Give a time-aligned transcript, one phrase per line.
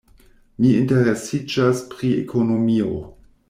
[0.61, 2.93] Mi interesiĝas pri ekonomio.